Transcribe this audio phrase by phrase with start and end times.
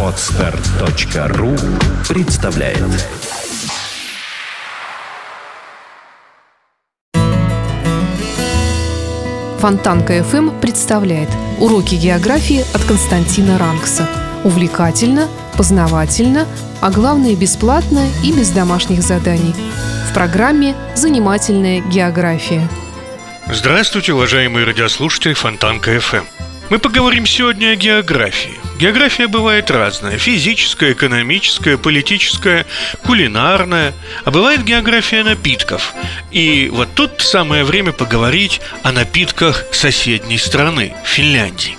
[0.00, 1.56] Отстар.ру
[2.08, 2.78] представляет
[9.58, 14.06] Фонтанка FM представляет уроки географии от Константина Рангса.
[14.44, 16.46] Увлекательно, познавательно,
[16.80, 19.54] а главное бесплатно и без домашних заданий.
[20.08, 22.68] В программе «Занимательная география».
[23.50, 26.24] Здравствуйте, уважаемые радиослушатели Фонтанка FM.
[26.70, 28.54] Мы поговорим сегодня о географии.
[28.78, 32.64] География бывает разная– физическая, экономическая, политическая,
[33.04, 33.92] кулинарная,
[34.24, 35.94] а бывает география напитков.
[36.30, 41.76] И вот тут самое время поговорить о напитках соседней страны– Финляндии.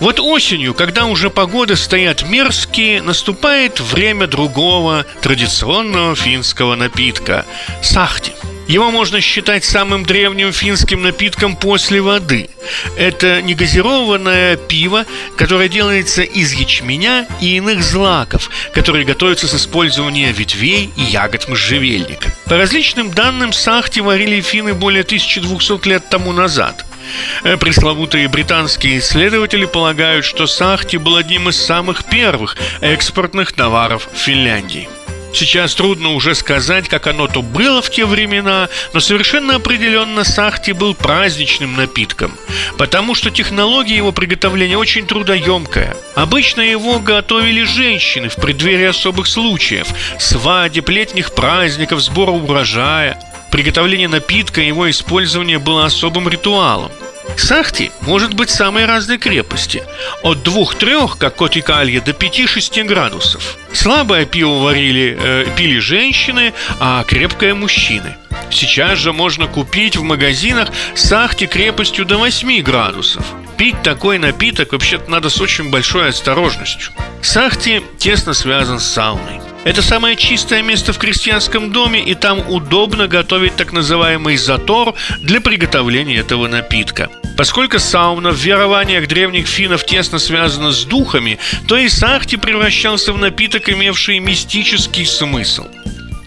[0.00, 7.46] Вот осенью, когда уже погоды стоят мерзкие, наступает время другого традиционного финского напитка–
[7.82, 8.32] сахти–
[8.70, 12.48] его можно считать самым древним финским напитком после воды.
[12.96, 15.06] Это негазированное пиво,
[15.36, 22.32] которое делается из ячменя и иных злаков, которые готовятся с использованием ветвей и ягод можжевельника.
[22.46, 26.84] По различным данным, сахти варили финны более 1200 лет тому назад–
[27.42, 34.88] Пресловутые британские исследователи полагают, что сахти был одним из самых первых экспортных товаров Финляндии.
[35.32, 40.72] Сейчас трудно уже сказать, как оно то было в те времена, но совершенно определенно сахти
[40.72, 42.36] был праздничным напитком,
[42.76, 45.96] потому что технология его приготовления очень трудоемкая.
[46.14, 53.18] Обычно его готовили женщины в преддверии особых случаев– свадеб, летних праздников, сбора урожая.
[53.50, 56.90] Приготовление напитка и его использование было особым ритуалом–
[57.36, 59.82] Сахти может быть самой разной крепости–
[60.22, 63.56] от 2-3, как котикалья, до 5-6 градусов.
[63.72, 68.16] Слабое пиво варили, э, пили женщины, а крепкое– мужчины.
[68.50, 73.24] Сейчас же можно купить в магазинах сахти крепостью до 8 градусов.
[73.56, 76.92] Пить такой напиток вообще-то надо с очень большой осторожностью.
[77.22, 79.40] Сахти тесно связан с сауной.
[79.62, 85.42] Это самое чистое место в крестьянском доме, и там удобно готовить так называемый затор для
[85.42, 87.10] приготовления этого напитка.
[87.36, 93.18] Поскольку сауна в верованиях древних финнов тесно связана с духами, то и сахти превращался в
[93.18, 95.66] напиток, имевший мистический смысл.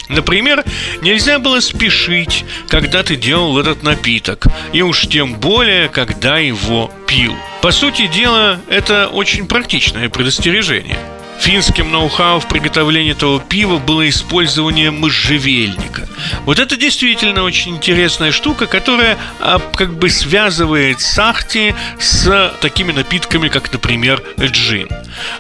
[0.10, 0.64] Например,
[1.02, 7.34] нельзя было спешить, когда ты делал этот напиток, и уж тем более, когда его пил.
[7.64, 11.00] По сути дела, это очень практичное предостережение–
[11.40, 16.08] Финским ноу-хау в приготовлении этого пива было использование можжевельника.
[16.46, 23.50] Вот это действительно очень интересная штука, которая а, как бы связывает сахти с такими напитками,
[23.50, 24.88] как, например, джин.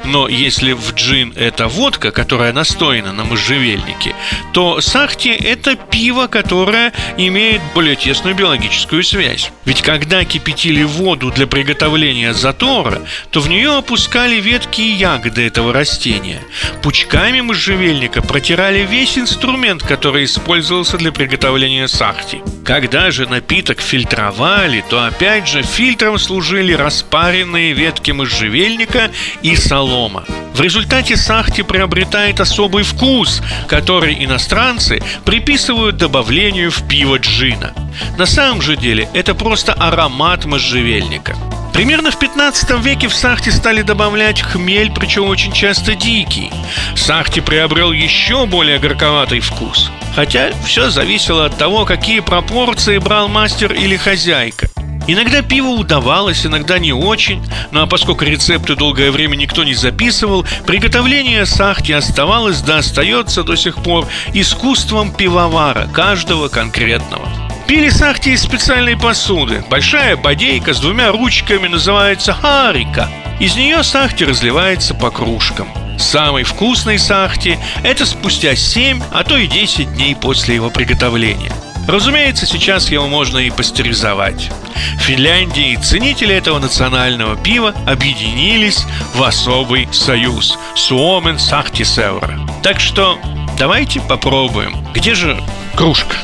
[0.03, 4.15] Но если в джин это водка, которая настоена на можжевельнике,
[4.51, 9.51] то сахти это пиво, которое имеет более тесную биологическую связь.
[9.65, 15.73] Ведь когда кипятили воду для приготовления затора, то в нее опускали ветки и ягоды этого
[15.83, 16.39] растения.
[16.81, 22.41] Пучками можжевельника протирали весь инструмент, который использовался для приготовления сахти.
[22.63, 29.11] Когда же напиток фильтровали, то опять же фильтром служили распаренные ветки можжевельника
[29.41, 30.23] и солома.
[30.53, 37.73] В результате сахти приобретает особый вкус, который иностранцы приписывают добавлению в пиво джина.
[38.17, 41.35] На самом же деле это просто аромат можжевельника.
[41.73, 46.51] Примерно в 15 веке в сахте стали добавлять хмель, причем очень часто дикий.
[46.95, 49.89] Сахти приобрел еще более горьковатый вкус.
[50.16, 54.69] Хотя все зависело от того, какие пропорции брал мастер или хозяйка.
[55.07, 60.45] Иногда пиво удавалось, иногда не очень, ну а поскольку рецепты долгое время никто не записывал,
[60.66, 67.28] приготовление сахти оставалось да остается до сих пор искусством пивовара, каждого конкретного.
[67.68, 69.63] Пили сахти из специальной посуды.
[69.69, 73.09] Большая бодейка с двумя ручками называется харика.
[73.40, 75.69] Из нее сахти разливается по кружкам.
[75.97, 81.52] Самый вкусный сахти– это спустя 7, а то и 10 дней после его приготовления.
[81.88, 84.50] Разумеется, сейчас его можно и пастеризовать.
[84.97, 92.40] В Финляндии ценители этого национального пива объединились в особый союз– Суомен Сахтисевра.
[92.61, 93.20] Так что
[93.58, 94.76] давайте попробуем.
[94.93, 95.41] Где же
[95.76, 96.17] кружка?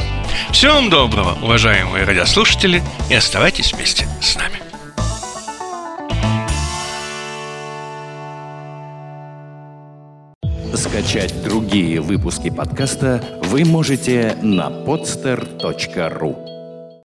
[0.52, 4.60] Всего вам доброго, уважаемые радиослушатели, и оставайтесь вместе с нами.
[10.76, 16.59] Скачать другие выпуски подкаста вы можете на podster.ru